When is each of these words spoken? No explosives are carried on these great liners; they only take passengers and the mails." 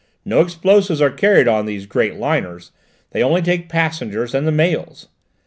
No 0.25 0.41
explosives 0.41 0.99
are 0.99 1.11
carried 1.11 1.47
on 1.47 1.67
these 1.67 1.85
great 1.85 2.15
liners; 2.15 2.71
they 3.11 3.21
only 3.21 3.43
take 3.43 3.69
passengers 3.69 4.33
and 4.33 4.47
the 4.47 4.51
mails." 4.51 5.09